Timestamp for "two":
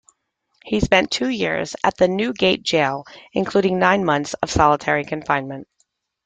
1.11-1.29